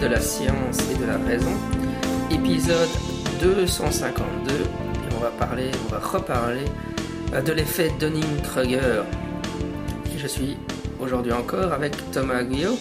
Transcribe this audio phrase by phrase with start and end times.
[0.00, 1.52] de la science et de la raison,
[2.30, 2.88] épisode
[3.40, 4.52] 252.
[4.52, 6.64] Et on va parler, on va reparler
[7.32, 9.02] euh, de l'effet Dunning-Kruger.
[10.18, 10.56] Je suis
[11.00, 12.78] aujourd'hui encore avec Thomas Guyot.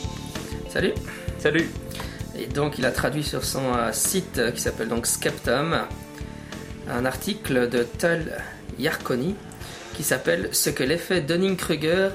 [0.69, 0.93] Salut
[1.39, 1.69] Salut
[2.37, 5.81] Et donc il a traduit sur son euh, site euh, qui s'appelle donc Skeptum
[6.89, 8.43] un article de Tal
[8.77, 9.35] Yarkoni
[9.93, 12.09] qui s'appelle Ce que l'effet Dunning-Kruger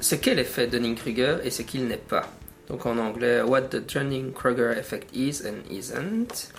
[0.00, 2.30] ce qu'est l'effet Dunning-Kruger et ce qu'il n'est pas.
[2.70, 6.52] Donc en anglais, What the Dunning-Kruger effect is and isn't.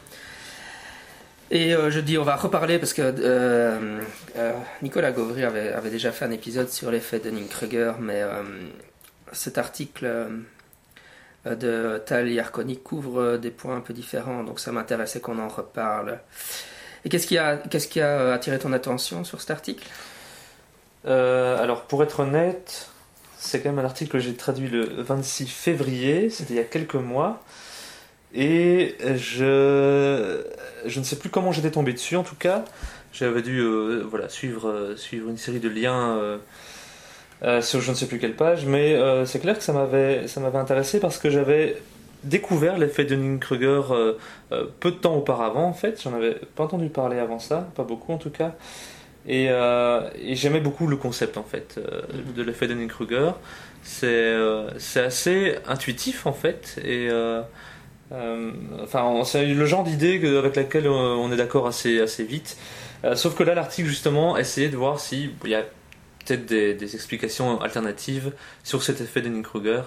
[1.50, 4.02] Et euh, je dis, on va reparler parce que euh,
[4.38, 8.24] euh, Nicolas Gauvry avait, déjà fait un épisode sur l'effet Dunning-Kruger, mais
[9.32, 10.28] cet article
[11.46, 16.20] de Tal Yarkoni couvre des points un peu différents, donc ça m'intéressait qu'on en reparle.
[17.06, 17.28] Et qu'est-ce
[17.88, 19.88] qui a attiré ton attention sur cet article?
[21.06, 22.91] Alors, pour être honnête,
[23.42, 26.64] c'est quand même un article que j'ai traduit le 26 février, c'était il y a
[26.64, 27.44] quelques mois.
[28.36, 30.44] Et je,
[30.86, 32.64] je ne sais plus comment j'étais tombé dessus en tout cas.
[33.14, 36.40] J'avais dû euh, voilà, suivre, euh, suivre une série de liens
[37.44, 38.68] euh, sur je ne sais plus quelle page.
[38.68, 41.82] Mais c'est clair que ça m'avait, intéressé parce que j'avais
[42.24, 43.82] découvert l'effet Dunning-Kruger
[44.80, 46.00] peu de temps auparavant en fait.
[46.04, 48.54] J'en avais pas entendu parler avant ça, pas beaucoup en tout cas.
[49.30, 52.34] Euh, et, j'aimais beaucoup le concept en fait euh, mhm.
[52.34, 53.32] de l'effet Dunning-Kruger.
[53.84, 57.10] C'est euh, c'est assez intuitif en fait et
[58.12, 62.58] enfin c'est le genre d'idée avec laquelle on est d'accord assez assez vite.
[63.16, 65.64] sauf que là l'article justement essayait de voir s'il y a
[66.26, 68.34] peut-être des, des, explications alternatives
[68.64, 69.82] sur cet effet Dunning-Kruger.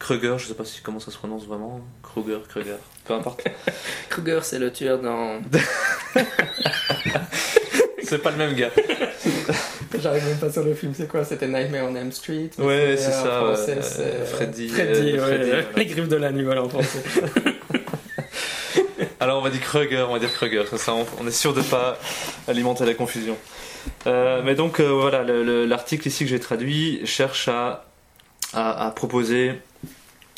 [0.00, 1.80] Kruger, je sais pas si comment ça se prononce vraiment.
[2.02, 3.44] Kruger, Kruger, peu importe.
[4.08, 5.40] Kruger, c'est le tueur dans.
[8.02, 8.70] c'est pas le même gars.
[10.00, 11.24] J'arrive même pas sur le film, c'est quoi?
[11.24, 13.42] C'était Nightmare on M Street Ouais, c'est ça.
[13.42, 13.80] Français,
[14.26, 14.68] Freddy.
[14.68, 17.02] Freddy, euh, Freddy Les griffes de la nuit, voilà en français.
[19.20, 21.98] Alors on va dire Kruger, on va dire Kruger, ça, on, est sûr de pas
[22.46, 23.36] alimenter la confusion.
[24.06, 27.84] Euh, mais donc euh, voilà, l'article ici que j'ai traduit cherche à,
[28.52, 29.54] à, proposer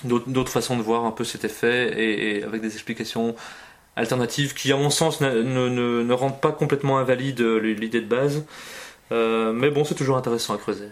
[0.05, 3.37] d'autres façons de voir un peu cet effet et, et avec des explications
[3.97, 8.07] alternative qui, à mon sens, ne, ne, ne rendent pas complètement invalide euh, l'idée de
[8.07, 8.45] base.
[9.13, 10.89] Euh, mais bon, c'est toujours intéressant à creuser.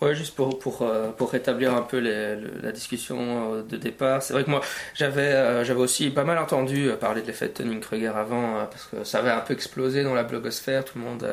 [0.00, 4.20] Ouais, juste pour, pour, euh, pour rétablir un peu la discussion de départ.
[4.20, 4.60] C'est vrai que moi,
[4.94, 9.40] j'avais aussi pas mal entendu parler de l'effet Dunning-Kruger avant, parce que ça avait un
[9.40, 11.30] peu explosé dans la blogosphère, tout le monde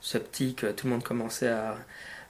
[0.00, 1.76] sceptique, tout le monde commençait à,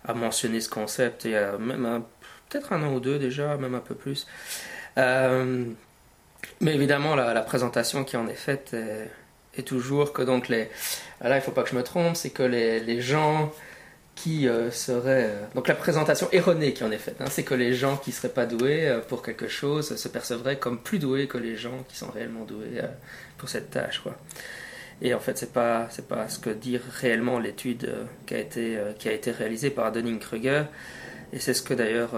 [0.07, 2.03] à mentionner ce concept, a même
[2.51, 4.27] peut-être un an ou deux déjà, même un peu plus.
[6.61, 8.75] Mais évidemment, la, présentation qui en est faite
[9.57, 10.69] est, toujours que donc les.
[11.21, 13.53] Là, il ne faut pas que je me trompe, c'est que les, les, gens
[14.19, 15.31] qui euh, seraient.
[15.31, 18.11] Euh, donc la présentation erronée qui en est faite, hein, c'est que les gens qui
[18.11, 21.57] ne seraient pas doués euh, pour quelque chose se percevraient comme plus doués que les
[21.57, 22.81] gens qui sont réellement doués
[23.37, 24.01] pour cette tâche.
[24.01, 24.17] Quoi.
[25.03, 27.89] Et en fait, c'est pas c'est pas ce que dit réellement l'étude
[28.27, 30.65] qui a été qui a été réalisée par Dunning-Kruger.
[31.33, 32.13] Et c'est ce que d'ailleurs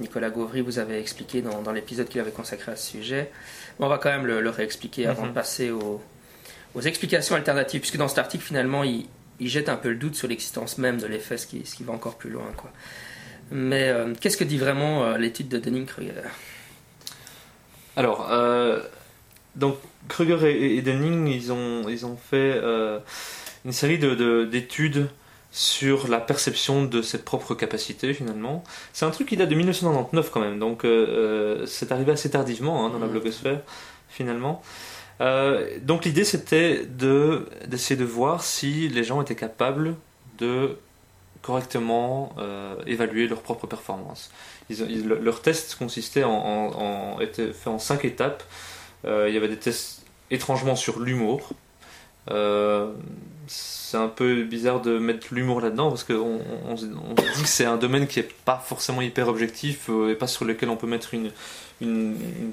[0.00, 3.30] Nicolas Gauvry vous avait expliqué dans, dans l'épisode qu'il avait consacré à ce sujet
[3.78, 5.34] on va quand même le, réexpliquer avant de mhm.
[5.34, 6.00] passer aux,
[6.84, 9.06] explications alternatives, puisque dans cet article, finalement, il,
[9.40, 12.30] jette un peu le doute sur l'existence même de l'effet, ce qui, va encore plus
[12.30, 12.46] loin.
[12.56, 12.70] Quoi.
[13.50, 16.12] Mais euh, qu'est-ce que dit vraiment euh, l'étude de Dunning-Kruger
[17.96, 18.80] Alors, euh,
[19.56, 19.76] donc
[20.08, 22.60] Kruger et, Dunning, ils ont, ils ont fait
[23.64, 25.08] une série d'études
[25.50, 28.62] sur la perception de cette propre capacité finalement.
[28.92, 32.30] C'est un truc qui date de 1999 quand même, donc euh, euh, c'est arrivé assez
[32.30, 33.10] tardivement hein, dans la mm.
[33.10, 33.60] blogosphère
[34.08, 34.62] finalement.
[35.20, 39.96] Euh, donc l'idée c'était de, d'essayer de voir si les gens étaient capables
[40.38, 40.76] de
[41.42, 42.34] correctement
[42.86, 44.30] évaluer leur propre performance.
[44.68, 48.42] leur test consistait en, en, était fait en cinq étapes.
[49.04, 51.52] il y avait des tests étrangement sur l'humour
[53.88, 57.78] c'est un peu bizarre de mettre l'humour là-dedans parce qu'on on, dit que c'est un
[57.78, 61.14] domaine qui est pas forcément hyper objectif euh, et pas sur lequel on peut mettre
[61.14, 61.30] une,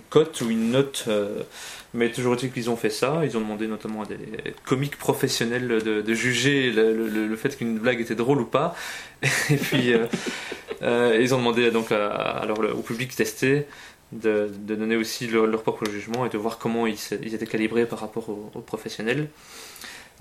[0.09, 1.03] cote ou une note.
[1.09, 1.41] Euh,
[1.93, 3.21] mais toujours est-il qu'ils ont fait ça.
[3.25, 4.17] Ils ont demandé notamment à des
[4.63, 8.73] comiques professionnels de, juger le, fait qu'une blague était drôle ou pas.
[9.49, 9.93] Et puis
[10.81, 13.65] euh, ils ont demandé donc au public testé
[14.11, 18.29] de, donner aussi leur, propre jugement et de voir comment ils, étaient calibrés par rapport
[18.29, 19.27] aux professionnels.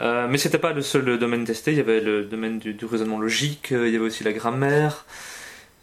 [0.00, 3.18] Euh, mais c'était pas le seul domaine testé, il y avait le domaine du, raisonnement
[3.18, 5.06] logique, euh, il y avait aussi la grammaire,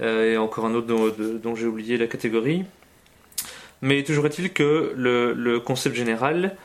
[0.01, 2.65] euh, et encore un autre dont, j'ai oublié la catégorie.
[3.81, 6.55] Mais toujours est-il que le, concept général,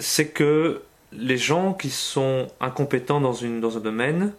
[0.00, 4.32] c'est que les gens qui sont incompétents dans, dans un domaine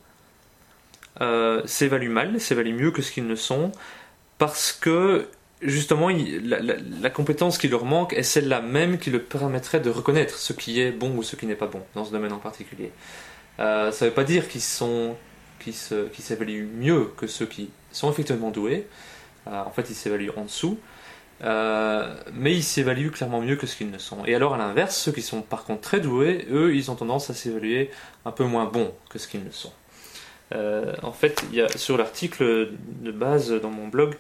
[1.66, 3.72] s'évaluent mal, s'évaluent mieux que ce qu'ils ne sont,
[4.38, 5.28] parce que
[5.62, 10.54] justement, la, compétence qui leur manque est celle-là même qui leur permettrait de reconnaître ce
[10.54, 12.92] qui est bon ou ce qui n'est pas bon dans ce domaine en particulier.
[13.60, 15.16] Euh, ça ne veut pas dire qu'ils sont
[15.60, 18.88] qui s'évaluent mieux que ceux qui sont effectivement doués.
[19.48, 20.80] Euh, en fait, ils s'évaluent en dessous.
[21.44, 24.26] Euh, mais ils s'évaluent clairement mieux que ce qu'ils ne sont.
[24.26, 27.30] Et alors à l'inverse, ceux qui sont par contre très doués, eux, ils ont tendance
[27.30, 27.92] à s'évaluer
[28.26, 29.72] un peu moins bons que ce qu'ils ne sont.
[30.54, 31.44] En fait,
[31.76, 32.70] sur l'article
[33.02, 34.16] de base dans mon blog,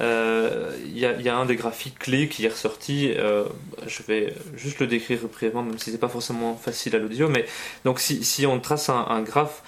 [0.00, 3.12] euh, il y, a un des graphiques clés qui est ressorti.
[3.16, 3.44] Euh,
[3.86, 7.28] je vais juste le décrire brièvement, même si c'est pas forcément facile à l'audio.
[7.28, 7.44] Mais
[7.84, 9.62] donc, si, on trace un, graphe,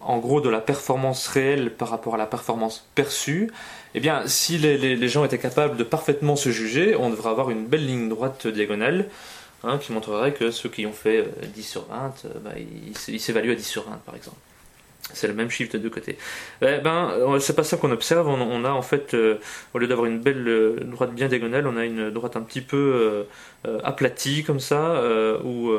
[0.00, 3.50] en gros, de la performance réelle par rapport à la performance perçue,
[3.94, 7.66] eh bien, si les, gens étaient capables de parfaitement se juger, on devrait avoir une
[7.66, 9.08] belle ligne droite diagonale.
[9.64, 11.24] Hein, qui montrerait que ceux qui ont fait
[11.54, 12.50] 10 euh, sur 20, bah,
[13.06, 14.38] ils s'évaluent à 10 sur 20 par exemple.
[15.10, 16.16] C'est le même chiffre de deux côtés.
[16.62, 18.28] Eh ben, euh, c'est pas ça qu'on observe.
[18.28, 19.38] On, a en fait, euh,
[19.74, 22.60] au lieu d'avoir une belle euh, droite bien diagonale, on a une droite un petit
[22.60, 23.26] peu
[23.84, 25.02] aplatie comme ça,
[25.44, 25.72] où,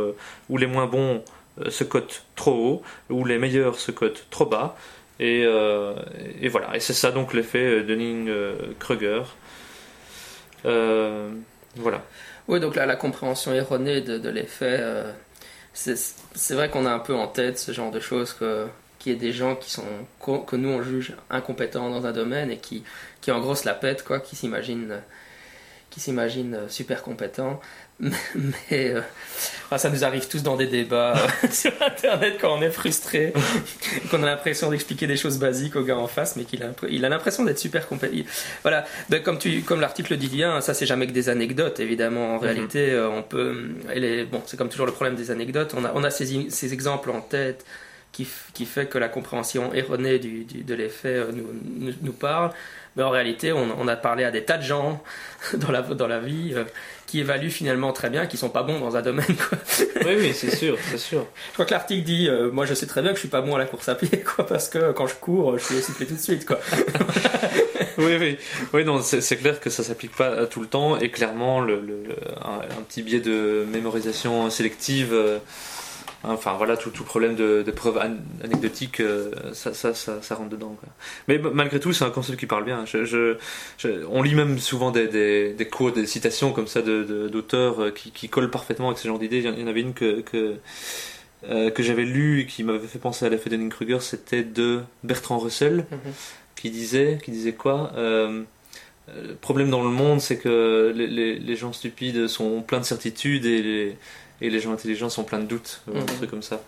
[0.49, 1.23] où, les moins bons
[1.69, 4.75] se cotent trop haut, où les meilleurs se cotent trop bas.
[5.19, 5.43] Et,
[6.41, 6.75] et voilà.
[6.75, 9.23] Et c'est ça donc l'effet Dunning-Kruger.
[10.63, 12.01] voilà.
[12.49, 14.81] Oui, donc là, la compréhension erronée de, de l'effet,
[15.73, 18.67] c'est vrai qu'on a un peu en tête ce genre de choses que
[19.03, 19.83] qui est des gens qui sont
[20.21, 22.83] que nous on juge incompétents dans un domaine et qui,
[23.19, 25.01] qui en gros se la pètent quoi, qui s'imaginent
[25.89, 27.59] qui s'imaginent super compétents.
[27.99, 28.13] Mais,
[28.71, 29.01] euh,
[29.77, 33.33] ça nous arrive tous dans des débats euh, sur Internet quand on est frustré,
[34.09, 37.05] qu'on a l'impression d'expliquer des choses basiques au gars en face, mais qu'il a, il
[37.05, 38.27] a l'impression d'être super compétent.
[38.63, 42.35] Voilà, ben, comme, tu, comme l'article dit bien, ça c'est jamais que des anecdotes, évidemment.
[42.35, 42.43] En mhm.
[42.43, 43.75] réalité, euh, on peut.
[44.31, 45.73] bon, c'est comme toujours le problème des anecdotes.
[45.77, 47.65] On a, on a ces, ces exemples en tête
[48.13, 52.51] qui, qui, fait que la compréhension erronée du, de l'effet euh, nous, nous, parle.
[52.95, 55.03] Mais en réalité, on, on, a parlé à des tas de gens
[55.55, 56.63] dans la, dans la vie euh,
[57.07, 59.25] qui évaluent finalement très bien, qui sont pas bons dans un domaine.
[59.25, 59.57] Quoi.
[60.05, 61.25] Oui, oui, c'est sûr, c'est sûr.
[61.47, 63.41] Je crois que l'article dit, euh, moi je sais très bien que je suis pas
[63.41, 66.05] bon à la course à pied, quoi, parce que quand je cours, je suis essoufflé
[66.05, 66.59] tout de suite, quoi.
[67.97, 68.37] oui, oui,
[68.73, 72.15] oui, non, c'est clair que ça s'applique pas tout le temps, et clairement, le, le
[72.43, 75.15] un, un, petit biais de mémorisation sélective
[76.25, 80.77] Enfin voilà, tout, tout problème de, de preuves anecdotiques, euh, ça, ça, ça, rentre dedans.
[80.79, 80.89] Quoi.
[81.27, 82.85] Mais malgré tout, c'est un concept qui parle bien.
[82.85, 83.37] Je, je,
[84.09, 87.91] on lit même souvent des, des, des quotes, des citations comme ça d'auteurs de, euh,
[87.91, 89.39] qui, qui, collent parfaitement avec ce genre d'idées.
[89.39, 90.55] Il y en avait une que, que,
[91.49, 94.81] euh, que j'avais lue et qui m'avait fait penser à l'effet de Kruger, c'était de
[95.03, 96.55] Bertrand Russell, mm-hmm.
[96.55, 98.43] qui disait, qui disait quoi euh,
[99.09, 102.85] le problème dans le monde, c'est que les, les, les, gens stupides sont pleins de
[102.85, 103.97] certitudes et les,
[104.41, 106.05] et les gens intelligents sont pleins de doutes, un mhm.
[106.05, 106.61] truc comme ça.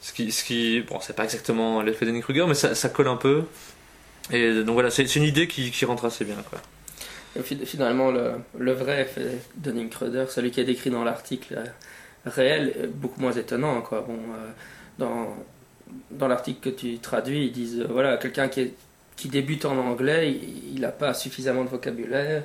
[0.00, 3.08] Ce qui, ce qui bon, c'est pas exactement l'effet de Kruger, mais ça, ça, colle
[3.08, 3.44] un peu.
[4.30, 6.36] Et donc voilà, c'est une idée qui, qui, rentre assez bien.
[6.50, 6.60] Quoi.
[7.42, 11.64] finalement, le, le, vrai effet de Kruger, celui qui est décrit dans l'article euh,
[12.24, 13.80] réel, est beaucoup moins étonnant.
[13.82, 14.02] Quoi.
[14.02, 14.50] Bon, euh,
[14.98, 15.36] dans,
[16.10, 18.72] dans l'article que tu traduis, ils disent voilà, quelqu'un qui,
[19.16, 20.38] qui débute en anglais,
[20.72, 22.42] il n'a pas suffisamment de vocabulaire,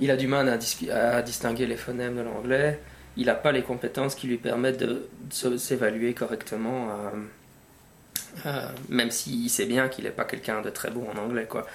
[0.00, 2.80] il a du mal à, à distinguer les phonèmes de l'anglais
[3.16, 5.08] il n'a pas les compétences qui lui permettent de,
[5.56, 11.06] s'évaluer correctement, euh, euh, même s'il sait bien qu'il n'est pas quelqu'un de très bon
[11.10, 11.66] en anglais, quoi.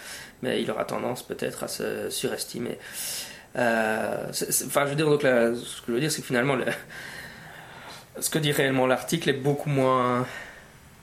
[0.43, 2.77] Mais il aura tendance peut-être à se surestimer.
[3.57, 6.57] Euh, enfin, je veux dire, ce que je veux dire, c'est que finalement,
[8.19, 10.25] ce que dit réellement l'article est beaucoup moins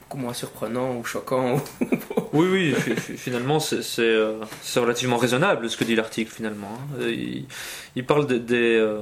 [0.00, 1.62] beaucoup moins surprenant ou choquant.
[2.32, 2.74] oui, oui,
[3.16, 6.68] finalement, euh, c'est relativement raisonnable ce que dit l'article, finalement.
[6.72, 7.06] Hein.
[7.08, 7.46] Il,
[7.96, 8.38] il, parle des.
[8.38, 9.00] De,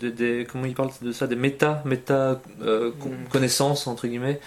[0.00, 3.28] de, de, comment il parle de ça Des méta, méta euh, mm.
[3.30, 4.40] connaissances, entre guillemets.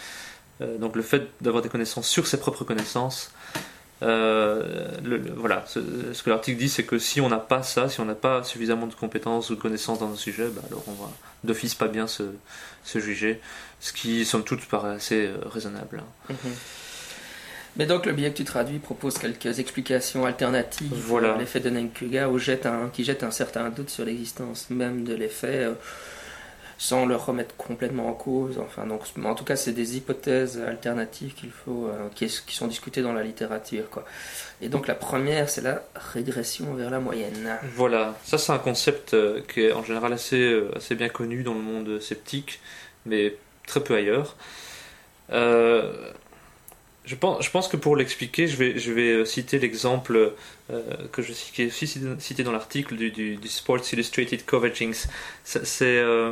[0.61, 3.31] Euh, donc le fait d'avoir des connaissances sur ses propres connaissances.
[4.01, 8.05] Le, voilà, ce, que l'article dit, c'est que si on n'a pas ça, si on
[8.05, 11.11] n'a pas suffisamment de compétences ou de connaissances dans un sujet, bah, alors on va
[11.43, 12.23] d'office pas bien se,
[12.83, 13.39] se juger
[13.81, 16.03] ce qui, somme toute, paraît assez euh, raisonnable.
[16.29, 16.37] Mhm.
[17.77, 21.37] Mais donc le billet que tu traduis propose quelques explications alternatives voilà.
[21.37, 25.63] l'effet de Nenkuga jette un, qui jette un certain doute sur l'existence même de l'effet
[25.63, 25.73] euh,
[26.77, 28.57] sans le remettre complètement en cause.
[28.57, 32.65] Enfin, donc, en tout cas, c'est des hypothèses alternatives qu'il faut, euh, qui, qui, sont
[32.65, 33.87] discutées dans la littérature.
[33.91, 34.03] Quoi.
[34.63, 37.57] Et donc la première, c'est la régression vers la moyenne.
[37.75, 39.15] Voilà, ça c'est un concept
[39.47, 42.59] qui est en général assez, assez bien connu dans le monde sceptique,
[43.05, 43.35] mais
[43.67, 44.35] très peu ailleurs.
[45.31, 46.11] Euh,
[47.05, 50.33] je, pense, que pour l'expliquer, je vais, vais citer l'exemple
[50.69, 50.81] euh,
[51.11, 51.87] que je, qui est aussi
[52.19, 55.05] cité dans l'article du, Sports Illustrated Coverings.
[55.43, 56.31] C'est, euh,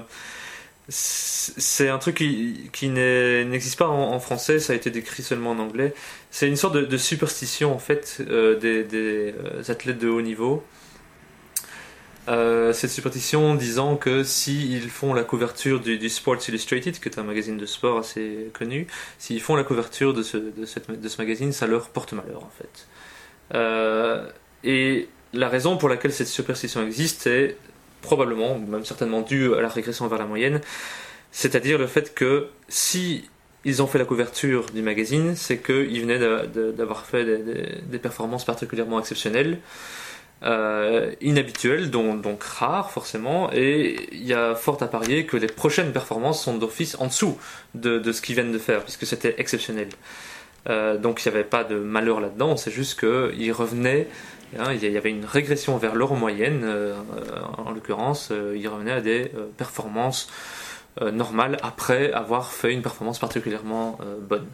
[0.90, 5.94] c'est un truc qui, n'existe pas en, français, ça a été décrit seulement en anglais.
[6.30, 9.34] C'est une sorte de, superstition en fait euh, des,
[9.70, 10.64] athlètes de haut niveau.
[12.74, 17.58] Cette superstition disant que s'ils font la couverture du, Sports Illustrated, qui est un magazine
[17.58, 20.38] de sport assez connu, s'ils font la couverture de ce,
[21.18, 22.86] magazine, ça leur porte malheur en fait.
[24.64, 27.58] et la raison pour laquelle cette superstition existe est
[28.02, 30.62] probablement, même certainement dû à la régression vers la moyenne,
[31.32, 33.30] c'est-à-dire le fait que si
[33.66, 36.20] ils ont fait la couverture du magazine, c'est qu'ils venaient
[36.72, 39.60] d'avoir fait des, performances particulièrement exceptionnelles,
[40.44, 45.92] euh, inhabituelles, donc, rares forcément, et il y a fort à parier que les prochaines
[45.92, 47.38] performances sont d'office en dessous
[47.76, 49.90] de, ce qu'ils viennent de faire, puisque c'était exceptionnel.
[50.70, 54.08] Euh, donc il n'y avait pas de malheur là-dedans, c'est juste qu'ils revenaient
[54.58, 56.96] Hein, il y avait une régression vers l'euro moyenne, euh,
[57.58, 60.28] en l'occurrence, euh, il revenait à des performances
[61.14, 64.48] normales après avoir fait une performance particulièrement bonne.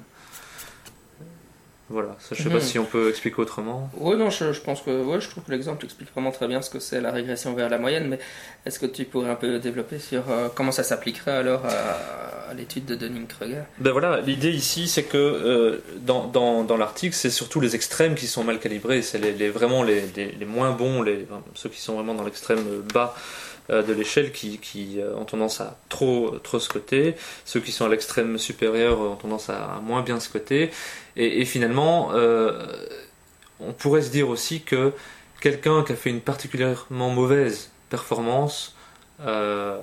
[1.88, 2.62] Voilà, je ne sais pas mhm.
[2.62, 3.92] si on peut expliquer autrement.
[3.98, 6.72] Oui, non, je, pense que ouais, je trouve que l'exemple explique vraiment très bien ce
[6.72, 8.20] que c'est la régression vers la moyenne, mais
[8.66, 12.86] est-ce que tu pourrais un peu développer sur euh, comment ça s'appliquerait alors à, l'étude
[12.86, 17.60] de Dunning-Kruger Ben voilà, l'idée ici, c'est que euh, dans, dans, dans l'article, c'est surtout
[17.60, 21.70] les extrêmes qui sont mal calibrés, c'est les, vraiment les, les, moins bons, les, ceux
[21.70, 22.64] qui sont vraiment dans l'extrême
[22.94, 23.20] bas euh,
[23.70, 28.38] de l'échelle qui, qui ont tendance à trop, trop scoter, ceux qui sont à l'extrême
[28.38, 30.70] supérieur ont tendance à, à moins bien scoter,
[31.18, 32.66] et, finalement, euh,
[33.60, 34.92] on pourrait se dire aussi que
[35.40, 38.76] quelqu'un qui a fait une particulièrement mauvaise performance,
[39.26, 39.82] euh,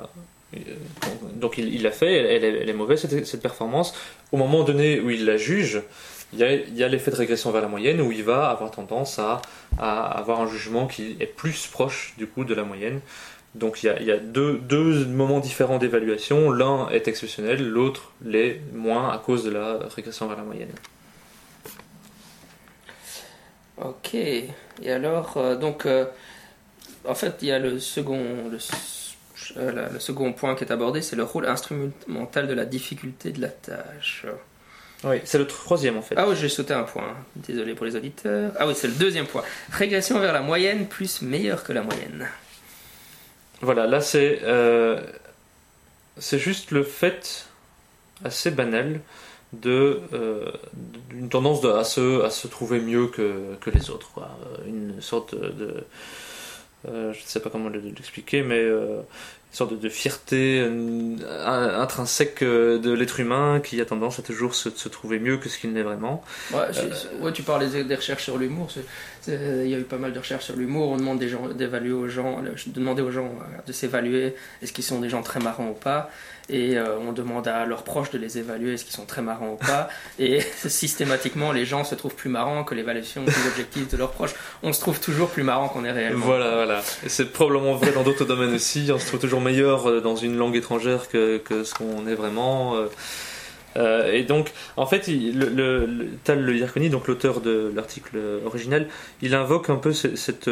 [1.35, 3.95] donc il l'a fait, elle, est mauvaise cette, performance,
[4.31, 5.83] au moment donné où il la juge,
[6.35, 9.41] il y a, l'effet de régression vers la moyenne où il va avoir tendance à,
[9.79, 13.01] avoir un jugement qui est plus proche du coup de la moyenne.
[13.55, 19.11] Donc il y a, deux, deux, moments différents d'évaluation, l'un est exceptionnel, l'autre l'est moins
[19.11, 20.73] à cause de la régression vers la moyenne.
[23.77, 24.15] Ok.
[24.15, 24.53] Et
[24.87, 26.07] alors, euh, donc, euh,
[27.07, 28.59] en fait, il y a le second, le,
[29.57, 33.41] euh, le, second point qui est abordé, c'est le rôle instrumental de la difficulté de
[33.41, 34.25] la tâche.
[35.05, 36.15] Oui, c'est le troisième en fait.
[36.17, 37.17] Ah oui, j'ai sauté un point.
[37.35, 38.53] Désolé pour les auditeurs.
[38.57, 39.43] Ah oui, c'est le deuxième point.
[39.73, 42.29] Régression vers la moyenne plus meilleure que la moyenne.
[43.63, 44.41] Voilà, là c'est
[46.19, 47.47] c'est juste le fait
[48.25, 49.01] assez banal
[49.53, 50.51] de euh,
[51.11, 54.31] d'une tendance à se à se trouver mieux que, que les autres quoi.
[54.67, 55.85] une sorte de
[56.89, 59.03] euh, je ne sais pas comment l'expliquer mais euh,
[59.53, 60.67] sorte de, fierté
[61.45, 65.59] intrinsèque de l'être humain qui a tendance à toujours se, se trouver mieux que ce
[65.59, 66.61] qu'il n'est vraiment ouais,
[67.21, 68.69] ouais, tu parlais des recherches sur l'humour
[69.29, 71.93] il y a eu pas mal de recherches sur l'humour on demande des gens d'évaluer
[71.93, 73.31] aux gens de demander aux gens
[73.67, 76.11] de s'évaluer est-ce qu'ils sont des gens très marrants ou pas?
[76.49, 79.53] Et euh, on demande à leurs proches de les évaluer, est-ce qu'ils sont très marrants
[79.53, 83.97] ou pas, et systématiquement les gens se trouvent plus marrants que l'évaluation des objectifs de
[83.97, 84.35] leurs proches.
[84.63, 86.25] On se trouve toujours plus marrant qu'on est réellement.
[86.27, 86.83] Voilà, voilà.
[87.05, 90.17] Et c'est probablement vrai dans d'autres domaines aussi, on se trouve toujours meilleur euh, dans
[90.17, 92.77] une langue étrangère que, ce qu'on est vraiment.
[93.77, 98.89] Euh, et donc, en fait, le, Tal Le Yarkoni, donc l'auteur de l'article original,
[99.23, 100.51] il invoque un peu cette,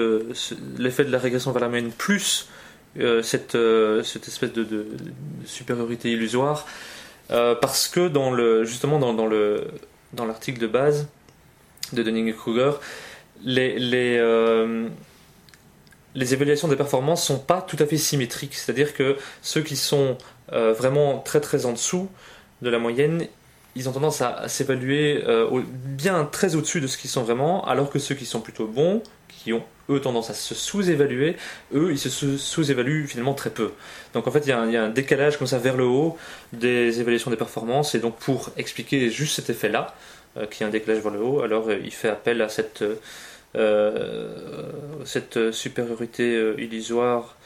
[0.78, 2.48] l'effet de la régression vers la moyenne plus
[2.98, 4.84] euh, cette, euh, cette espèce de,
[5.44, 6.66] supériorité illusoire
[7.30, 11.06] euh, parce que dans le, justement dans, dans l'article de base
[11.92, 12.72] de Dunning-Kruger,
[13.44, 14.18] les, les,
[16.14, 18.54] les évaluations des performances sont pas tout à fait symétriques.
[18.54, 22.08] C'est-à-dire que ceux qui sont vraiment très très en dessous
[22.62, 23.28] de la moyenne,
[23.76, 25.22] ils ont tendance à, s'évaluer
[25.84, 29.02] bien très au-dessus de ce qu'ils sont vraiment, alors que ceux qui sont plutôt bons,
[29.28, 31.36] qui ont eux tendance à se sous-évaluer,
[31.74, 33.72] eux ils se sous-évaluent finalement très peu.
[34.14, 36.16] Donc en fait il y, a un, décalage comme ça vers le haut
[36.52, 39.94] des évaluations des performances et donc pour expliquer juste cet effet-là,
[40.36, 42.82] euh, qui est un décalage vers le haut, alors euh, il fait appel à cette,
[42.82, 42.96] euh,
[45.04, 47.36] cette supériorité illusoire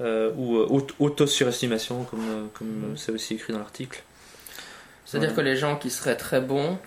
[0.00, 0.56] ou
[0.98, 4.02] auto-surestimation comme comme c'est aussi écrit dans l'article.
[5.06, 6.78] C'est-à-dire que les gens qui seraient très bons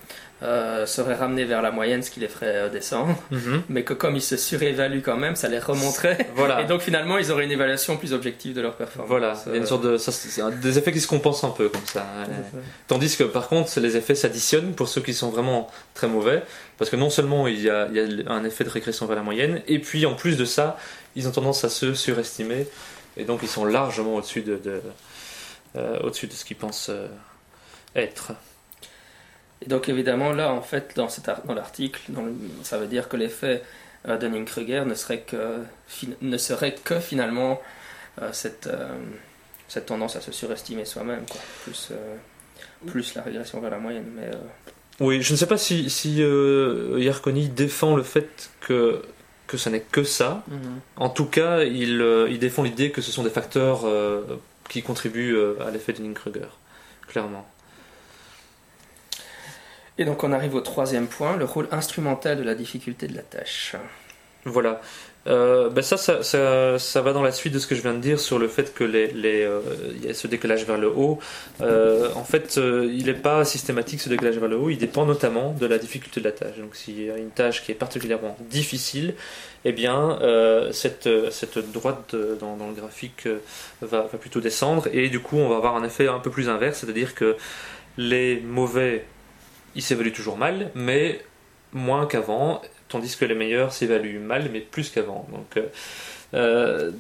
[0.42, 3.64] euh, seraient ramenés vers la moyenne, ce qui les ferait euh, descendre, mhm.
[3.68, 6.30] mais que comme ils se surévaluent quand même, ça les remonterait.
[6.36, 6.62] Voilà.
[6.62, 9.10] Et donc finalement, ils auraient une évaluation plus objective de leur performance.
[9.10, 10.14] Voilà, il y a une sorte de, ça,
[10.52, 12.06] des effets qui se compensent un peu comme ça.
[12.88, 16.44] Tandis que par contre, les effets s'additionnent pour ceux qui sont vraiment très mauvais,
[16.78, 19.18] parce que non seulement il y, a, il y a un effet de régression vers
[19.18, 20.78] la moyenne, et puis en plus de ça,
[21.18, 22.66] ils ont tendance à se surestimer,
[23.18, 24.82] et donc ils sont largement au-dessus de, de
[25.76, 26.92] euh, au-dessus de ce qu'ils pensent
[27.96, 28.34] être.
[29.62, 32.02] Et donc évidemment là en fait dans, cet dans l'article
[32.64, 33.62] ça veut dire que l'effet
[34.08, 35.58] euh, Dunning-Kruger ne serait que
[36.22, 37.62] ne serait que finalement
[38.22, 38.88] euh, cette euh,
[39.68, 41.26] cette tendance à se surestimer soi-même.
[41.64, 41.92] Plus,
[42.88, 44.08] plus la régression vers la moyenne.
[44.16, 44.32] Mais,
[45.00, 46.24] Oui, je ne sais pas si, si
[47.56, 49.04] défend le fait que
[49.46, 50.44] que ce n'est que ça.
[50.48, 50.80] Mhm.
[50.96, 53.86] En tout cas, il, il défend l'idée que ce sont des facteurs
[54.70, 56.50] qui contribuent à l'effet de Kruger,
[57.08, 57.48] clairement.
[60.00, 63.22] Et donc on arrive au troisième point, le rôle instrumental de la difficulté de la
[63.22, 63.76] tâche.
[64.46, 64.82] Voilà.
[65.28, 68.00] Euh, ben ça, ça, ça, va dans la suite de ce que je viens de
[68.00, 69.60] dire sur le fait que les, les euh,
[70.14, 71.20] ce décalage vers le haut.
[71.60, 74.70] Euh, en fait, il n'est pas systématique ce décalage vers le haut.
[74.70, 76.58] Il dépend notamment de la difficulté de la tâche.
[76.58, 79.16] Donc, s'il y a une tâche qui est particulièrement difficile,
[79.66, 80.18] eh bien,
[80.72, 83.28] cette, cette droite dans, le graphique
[83.82, 86.80] va plutôt descendre et du coup, on va avoir un effet un peu plus inverse,
[86.80, 87.36] c'est-à-dire que
[87.98, 89.04] les mauvais
[89.76, 91.22] il s'évalue toujours mal, mais
[91.74, 95.28] moins qu'avant, tandis que les meilleurs s'évaluent mal, mais plus qu'avant.
[95.32, 95.70] Donc, euh,
[96.34, 96.92] euh,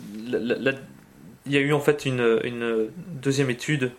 [1.45, 3.91] il y a eu en fait une, deuxième étude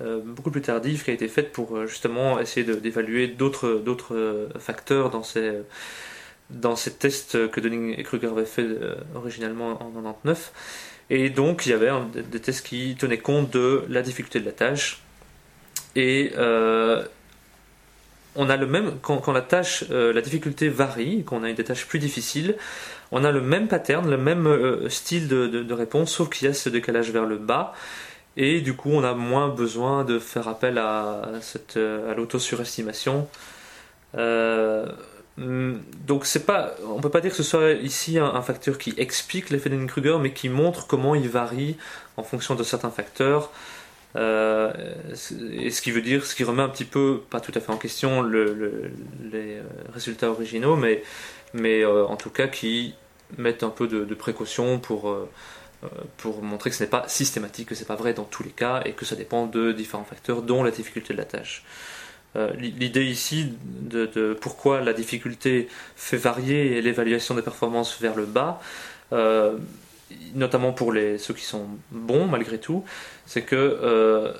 [0.00, 5.22] euh, beaucoup plus tardive qui a été faite pour justement essayer d'évaluer d'autres facteurs dans
[5.22, 5.52] ces,
[6.50, 8.68] dans ces tests que Dunning et Kruger avaient fait
[9.14, 10.52] originalement en 99.
[11.08, 11.90] Et donc il y avait
[12.30, 15.02] des tests qui tenaient compte de la difficulté de la tâche.
[15.96, 16.32] Et
[18.36, 21.86] on a le même quand, la tâche, euh, la difficulté varie, qu'on a des tâches
[21.86, 22.56] plus difficiles,
[23.10, 26.54] on a le même pattern, le même euh, style de, réponse, sauf qu'il y a
[26.54, 27.72] ce décalage vers le bas.
[28.36, 33.28] Et du coup, on a moins besoin de faire appel à, cette, euh, l'auto-surestimation.
[35.36, 39.50] donc c'est pas, on peut pas dire que ce soit ici un, facteur qui explique
[39.50, 41.76] l'effet de Kruger, mais qui montre comment il varie
[42.16, 43.50] en fonction de certains facteurs.
[44.16, 44.72] Euh,
[45.52, 47.72] et ce qui veut dire, ce qui remet un petit peu, pas tout à fait
[47.72, 51.02] en question les euh, résultats originaux, mais,
[51.52, 52.94] mais euh, en tout cas qui
[53.38, 55.14] mettent un peu de, précaution pour,
[56.16, 58.50] pour montrer que ce n'est pas systématique, que ce n'est pas vrai dans tous les
[58.50, 61.64] cas et que ça dépend de différents facteurs, dont la difficulté de la tâche.
[62.58, 68.60] L'idée ici de, pourquoi la difficulté fait varier l'évaluation des performances vers le bas,
[70.34, 72.84] notamment pour les, ceux qui sont bons malgré tout,
[73.26, 74.32] c'est que euh,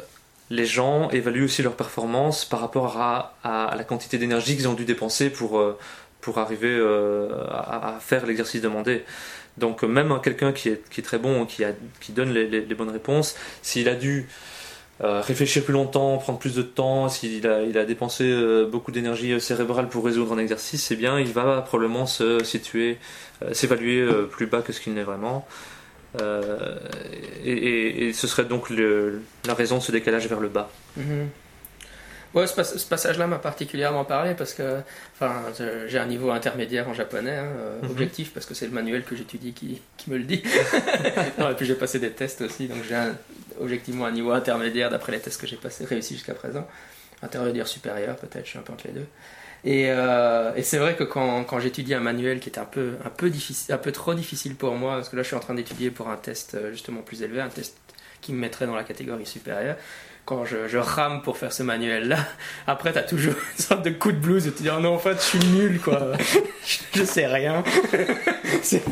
[0.51, 4.85] les gens évaluent aussi leur performance par rapport à, la quantité d'énergie qu'ils ont dû
[4.85, 5.77] dépenser pour, euh,
[6.21, 9.05] pour arriver euh, à, faire l'exercice demandé.
[9.59, 11.65] Donc même quelqu'un qui est, qui est très bon, qui,
[12.01, 14.29] qui donne les, bonnes réponses, s'il a dû
[15.01, 18.35] réfléchir plus longtemps, prendre plus de temps, s'il a, il a dépensé
[18.71, 22.99] beaucoup d'énergie cérébrale pour résoudre un exercice, eh bien il va probablement se situer,
[23.53, 25.47] s'évaluer plus bas que ce qu'il n'est vraiment.
[26.21, 26.77] Euh,
[27.45, 30.71] et, ce serait donc la raison de ce décalage vers le bas.
[30.97, 31.29] Mhm.
[32.35, 34.81] Ouais, ce, passage-là m'a particulièrement parlé parce que
[35.15, 35.43] enfin,
[35.89, 37.91] j'ai un niveau intermédiaire en japonais, hein, euh, mhm.
[37.91, 40.43] objectif, parce que c'est le manuel que j'étudie qui, qui, me le dit.
[41.39, 42.95] et puis j'ai passé des tests aussi, donc j'ai
[43.61, 46.67] objectivement un niveau intermédiaire d'après les tests que j'ai réussi jusqu'à présent.
[47.23, 49.07] Intermédiaire supérieur, peut-être, je suis un peu entre les deux.
[49.67, 53.31] Euh, et, c'est vrai que quand, j'étudie un manuel qui était un peu, un, peu
[53.71, 56.09] un peu trop difficile pour moi, parce que là je suis en train d'étudier pour
[56.09, 57.77] un test euh, justement plus élevé, un test
[58.21, 59.77] qui me mettrait dans la catégorie supérieure,
[60.27, 62.19] quand je, je rame pour faire ce manuel-là,
[62.67, 64.99] après t'as toujours une sorte de coup de blues et tu dis oh non en
[64.99, 66.13] fait je suis nul quoi,
[66.95, 67.63] je, sais rien.
[68.63, 68.83] c'est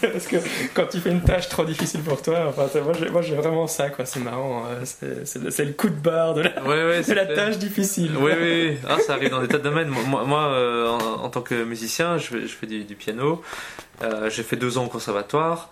[0.00, 0.36] parce que
[0.72, 2.68] quand tu fais une tâche trop difficile pour toi, enfin
[3.12, 4.84] moi j'ai vraiment ça quoi, c'est marrant, hein.
[4.84, 8.12] c'est le coup de barre de la, ouais, la tâche difficile.
[8.18, 9.88] Oui oui, ah, ça arrive dans des tas de domaines.
[9.88, 13.42] Moi, moi euh, en, tant que musicien, je, je fais du, piano,
[14.02, 15.70] euh, j'ai fait deux ans au conservatoire.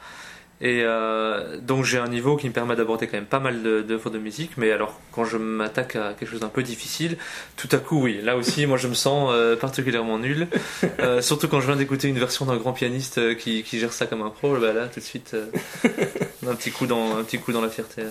[0.61, 4.11] Et euh, donc j'ai un niveau qui me permet d'aborder quand même pas mal d'œuvres
[4.11, 7.17] de, musique, mais alors quand je m'attaque à quelque chose d'un peu difficile,
[7.57, 10.49] tout à coup oui, là aussi moi je me sens euh, particulièrement nul,
[10.99, 14.07] euh, surtout quand je viens d'écouter une version d'un grand pianiste qui, qui, gère ça
[14.07, 15.37] comme un pro, bah là tout de suite
[15.85, 18.03] un petit coup dans un petit coup dans la fierté.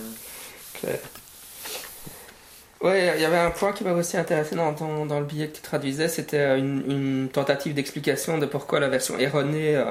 [2.79, 5.55] Ouais, il y avait un point qui m'avait aussi intéressé dans, dans, le billet que
[5.55, 9.83] tu traduisais, c'était une, une, tentative d'explication de pourquoi la version erronée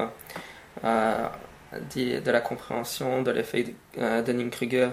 [1.95, 4.91] de la compréhension de l'effet de Dunning-Kruger.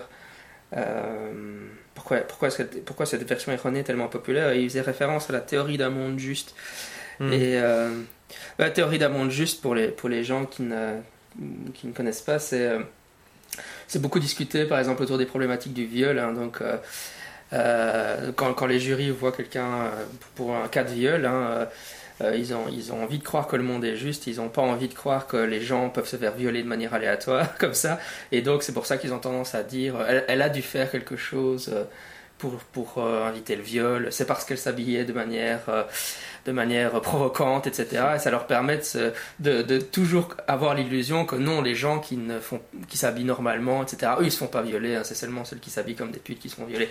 [0.76, 4.54] Euh, pourquoi, pourquoi, cette, pourquoi cette version erronée est tellement populaire?
[4.54, 6.56] Il faisait référence à la théorie d'un monde juste.
[7.20, 7.32] Hmm.
[7.32, 7.92] Et euh,
[8.58, 10.98] la théorie d'un monde juste, pour les, pour les gens qui ne,
[11.74, 12.80] qui ne connaissent pas, c'est euh,
[13.88, 16.18] c'est beaucoup discuté, par exemple, autour des problématiques du viol.
[16.18, 16.34] Hein.
[16.34, 16.64] donc,
[17.52, 19.92] quand, quand, les jurys voient quelqu'un
[20.34, 21.68] pour un cas de viol, hein,
[22.24, 24.50] euh, ils, ont, ils ont envie de croire que le monde est juste, ils n'ont
[24.50, 27.74] pas envie de croire que les gens peuvent se faire violer de manière aléatoire, comme
[27.74, 28.00] ça.
[28.32, 29.96] Et donc, c'est pour ça qu'ils ont tendance à dire
[30.28, 31.84] elle, a dû faire quelque chose euh,
[32.72, 35.84] pour, euh, inviter le viol, c'est parce qu'elle s'habillait de manière, euh,
[36.46, 38.04] de manière provocante, etc.
[38.16, 38.80] Et ça leur permet
[39.40, 44.14] de, toujours avoir l'illusion que non, les gens qui, ne font, qui s'habillent normalement, etc.,
[44.20, 46.40] eux, ils se font pas violer, hein, c'est seulement ceux qui s'habillent comme des putes
[46.40, 46.90] qui se font violer.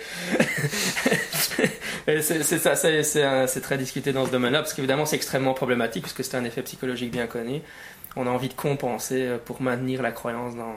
[2.21, 6.45] c'est c'est très discuté dans ce domaine-là, parce qu'évidemment, c'est extrêmement problématique, puisque c'est un
[6.45, 7.61] effet psychologique bien connu.
[8.15, 10.75] On a envie de compenser pour maintenir la croyance dans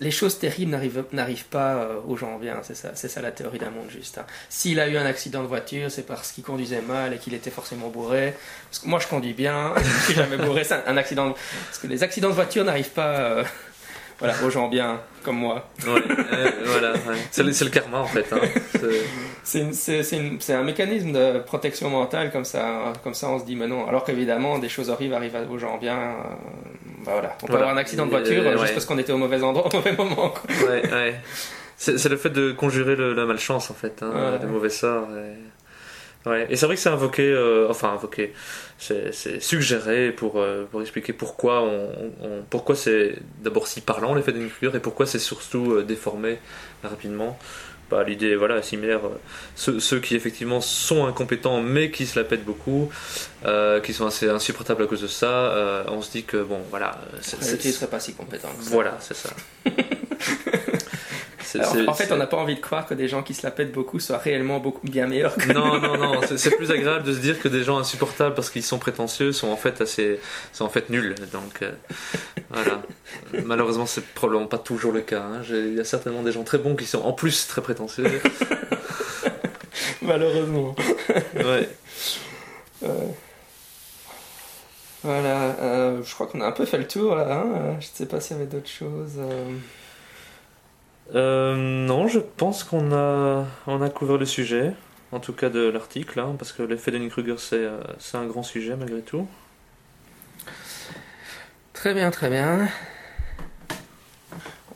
[0.00, 0.70] les choses terribles
[1.12, 4.18] n'arrivent pas euh, aux gens bien, c'est ça, c'est ça la théorie d'un monde juste.
[4.18, 4.26] Hein.
[4.48, 7.50] S'il a eu un accident de voiture, c'est parce qu'il conduisait mal et qu'il était
[7.50, 8.34] forcément bourré.
[8.70, 10.64] Parce que moi, je conduis bien, je suis jamais bourré.
[10.64, 11.34] C'est un, accident.
[11.66, 13.16] Parce que les accidents de voiture n'arrivent pas.
[13.16, 13.44] Euh,
[14.20, 15.66] voilà, aux gens bien, comme moi.
[15.86, 16.92] Euh, voilà,
[17.30, 18.26] c'est le, karma en fait.
[18.32, 18.40] Hein.
[19.42, 23.88] C'est un mécanisme de protection mentale, comme ça, comme ça on se dit, mais non.
[23.88, 25.96] Alors qu'évidemment, des choses horribles arrivent aux gens bien.
[25.96, 26.14] Euh,
[27.04, 27.36] bah voilà.
[27.42, 29.76] On peut avoir un accident de voiture juste parce qu'on était au mauvais endroit au
[29.76, 30.34] mauvais moment.
[30.48, 31.20] Ouais, ouais.
[31.76, 35.08] C'est le fait de conjurer la malchance en fait, hein, le mauvais sort.
[36.26, 36.46] Ouais.
[36.50, 38.34] Et c'est vrai que c'est invoqué, euh, enfin invoqué,
[38.76, 44.50] c'est suggéré pour, euh, pour expliquer pourquoi on, pourquoi c'est d'abord si parlant l'effet d'une
[44.50, 46.38] figure et pourquoi c'est surtout euh, déformé
[46.84, 47.38] rapidement.
[47.90, 49.00] Bah, L'idée voilà similaire,
[49.54, 52.90] ceux, ceux, qui effectivement sont incompétents mais qui se la pètent beaucoup,
[53.82, 57.00] qui sont assez insupportables à cause de ça, on se dit que bon voilà.
[57.20, 58.48] C'est, ne serait pas si compétent.
[58.60, 59.30] Voilà, c'est ça.
[61.58, 63.72] en fait, on n'a pas envie de croire que des gens qui se la pètent
[63.72, 65.34] beaucoup soient réellement beaucoup bien meilleurs.
[65.36, 66.20] Que non, non, non.
[66.36, 69.48] C'est plus agréable de se dire que des gens insupportables parce qu'ils sont prétentieux sont
[69.48, 70.20] en fait assez,
[70.52, 71.14] sont en fait nuls.
[71.32, 71.72] Donc euh,
[72.50, 72.82] voilà.
[73.44, 75.22] Malheureusement, c'est probablement pas toujours le cas.
[75.22, 75.42] Hein.
[75.48, 78.04] Il y a certainement des gens très bons qui sont en plus très prétentieux.
[80.02, 80.74] Malheureusement.
[81.34, 81.68] ouais.
[82.82, 83.06] Euh,
[85.02, 87.42] voilà, euh, je crois qu'on a un peu fait le tour là.
[87.42, 87.76] Hein.
[87.80, 89.18] je ne sais pas s'il y avait d'autres choses.
[91.14, 94.72] Euh, non, je pense qu'on a, on a couvert le sujet,
[95.10, 98.42] en tout cas de l'article, hein, parce que l'effet de Kruger, euh, c'est un grand
[98.42, 99.26] sujet malgré tout.
[101.80, 102.68] Très bien, très bien.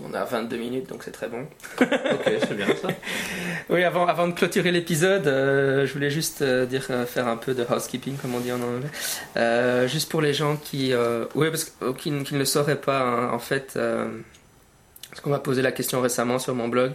[0.03, 1.43] On a 22 minutes, donc c'est très bon.
[1.83, 1.87] ok,
[2.25, 2.89] c'est bien ça.
[3.69, 7.63] oui, avant, avant de clôturer l'épisode, euh, je voulais juste dire, faire un peu de
[7.63, 9.87] housekeeping, comme on dit en anglais.
[9.87, 10.95] juste pour les gens qui,
[11.35, 11.65] oui, parce,
[11.99, 13.79] qui, qui, ne le sauraient pas, hein, en fait
[15.11, 16.93] parce qu'on m'a posé la question récemment sur mon blog.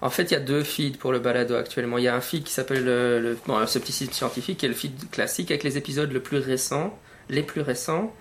[0.00, 1.98] En fait, il y a deux feeds pour le balado actuellement.
[1.98, 4.74] Il y a un feed qui s'appelle le, le bon, scepticisme scientifique, qui est le
[4.74, 8.12] feed classique avec les épisodes le plus récents, les plus récents.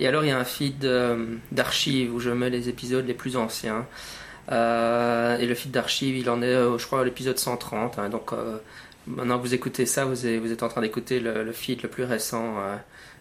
[0.00, 3.14] Et alors, il y a un feed euh, d'archives où je mets les épisodes les
[3.14, 3.86] plus anciens.
[4.50, 7.98] Euh, et le feed d'archives, il en est, euh, je crois, à l'épisode 130.
[7.98, 8.08] Hein.
[8.08, 8.32] donc,
[9.06, 12.56] maintenant que vous écoutez ça, vous êtes, en train d'écouter le, feed le plus récent.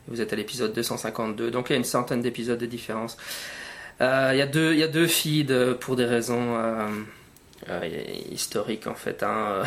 [0.08, 1.52] vous êtes à l'épisode 252.
[1.52, 3.18] Donc, il y a une centaine d'épisodes de différence.
[4.00, 4.06] Il
[4.38, 6.58] y, a deux, y a deux feeds pour des raisons
[7.68, 7.88] euh, euh,
[8.32, 9.24] historiques en fait.
[9.24, 9.64] Hein.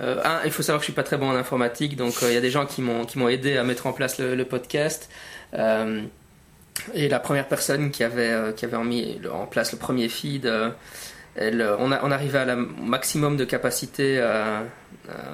[0.00, 2.36] un, il faut savoir que je suis pas très bon en informatique, donc il y
[2.36, 5.10] a des gens qui m'ont qui m'ont aidé à mettre en place le, podcast.
[6.94, 10.50] et la première personne qui avait qui avait mis en place le premier feed,
[11.36, 14.22] on, arrivait à la maximum de capacité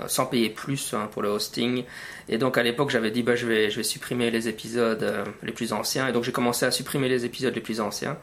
[0.07, 1.85] sans payer plus hein, pour le hosting.
[2.28, 5.24] Et donc à l'époque, j'avais dit bah, je, vais, je vais supprimer les épisodes euh,
[5.42, 6.09] les plus anciens.
[6.09, 8.16] Et donc j'ai commencé à supprimer les épisodes les plus anciens.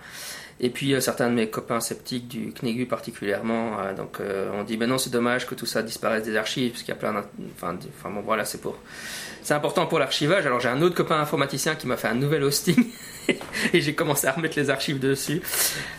[0.64, 4.20] Et puis euh, certains de mes copains sceptiques du CNEGU particulièrement, euh, donc
[4.54, 6.98] on dit ben non c'est dommage que tout ça disparaisse des archives parce qu'il y
[6.98, 7.24] a plein,
[7.56, 8.78] enfin, enfin bon voilà c'est pour,
[9.42, 10.46] c'est important pour l'archivage.
[10.46, 12.86] Alors j'ai un autre copain informaticien qui m'a fait un nouvel hosting
[13.74, 15.42] et j'ai commencé à remettre les archives dessus.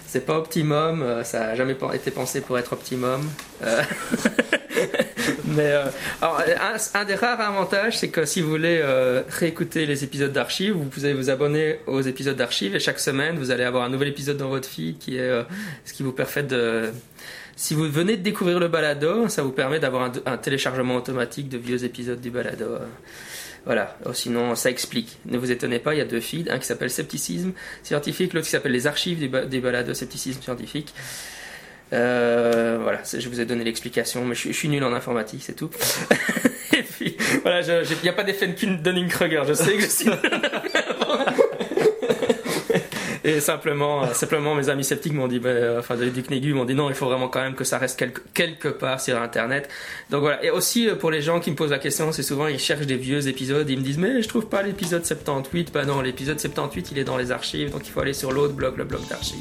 [0.06, 3.28] C'est pas optimum, ça a jamais été pensé pour être optimum.
[5.44, 5.84] Mais euh,
[6.94, 10.84] un, des rares avantages, c'est que si vous voulez euh, réécouter les épisodes d'archives, vous
[10.84, 14.36] pouvez vous abonner aux épisodes d'archives et chaque semaine, vous allez avoir un nouvel épisode
[14.36, 15.42] dans votre feed qui est euh,
[15.84, 16.90] ce qui vous permet de.
[17.54, 21.58] Si vous venez de découvrir le balado, ça vous permet d'avoir un, téléchargement automatique de
[21.58, 22.78] vieux épisodes du balado.
[23.66, 25.18] Voilà, oh, sinon ça explique.
[25.26, 28.46] Ne vous étonnez pas, il y a deux feeds, un qui s'appelle Scepticisme scientifique, l'autre
[28.46, 30.92] qui s'appelle Les archives du, ba des balados Scepticisme scientifique.
[31.92, 35.70] Euh, voilà, je vous ai donné l'explication, mais je, suis nul en informatique, c'est tout.
[36.76, 40.10] Et puis, voilà, il n'y a pas d'effet de Dunning-Kruger, je sais que je suis.
[43.24, 46.74] Et simplement, euh, simplement mes amis sceptiques m'ont dit, ben, enfin, du CNEGU m'ont dit
[46.74, 49.68] non, il faut vraiment quand même que ça reste quelque, quelque part sur Internet.
[50.10, 50.44] Donc voilà.
[50.44, 52.86] Et aussi, euh, pour les gens qui me posent la question, c'est souvent, ils cherchent
[52.86, 55.72] des vieux épisodes, ils me disent, mais je trouve pas l'épisode 78.
[55.72, 58.54] Bah non, l'épisode 78, il est dans les archives, donc il faut aller sur l'autre
[58.54, 59.38] blog, le blog d'archives.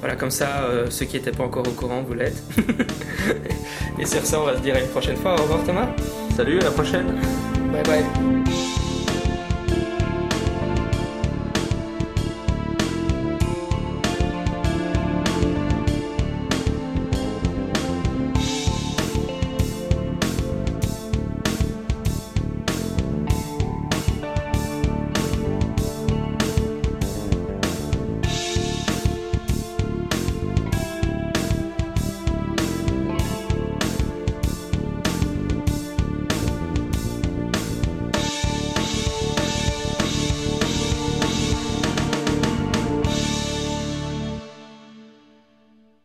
[0.00, 2.42] Voilà, comme ça, euh, ceux qui n'étaient pas encore au courant, vous l'êtes.
[3.98, 5.34] Et sur ça, on va se dire à une prochaine fois.
[5.34, 5.88] Au revoir Thomas.
[6.36, 7.06] Salut, à la prochaine.
[7.72, 8.55] Bye bye.